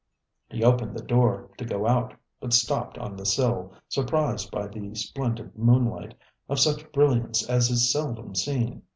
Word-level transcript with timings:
He 0.49 0.63
opened 0.63 0.95
the 0.97 1.03
door 1.03 1.51
to 1.59 1.63
go 1.63 1.85
out, 1.85 2.15
but 2.39 2.53
stopped 2.53 2.97
on 2.97 3.15
the 3.15 3.23
sill, 3.23 3.71
surprised 3.87 4.49
by 4.49 4.65
the 4.65 4.95
splendid 4.95 5.55
moonlight, 5.55 6.15
of 6.49 6.59
such 6.59 6.91
brilliance 6.91 7.47
as 7.47 7.69
is 7.69 7.91
seldom 7.91 8.33
seen. 8.33 8.81